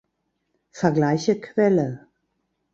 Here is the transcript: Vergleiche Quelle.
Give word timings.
Vergleiche 0.71 1.39
Quelle. 1.39 2.07